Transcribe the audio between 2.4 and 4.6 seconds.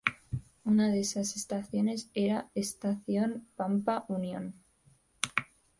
"Estación Pampa Unión".